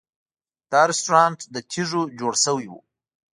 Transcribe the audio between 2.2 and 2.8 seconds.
شوی و.